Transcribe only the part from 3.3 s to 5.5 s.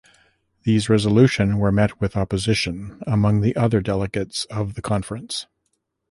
the other delegates of the conference.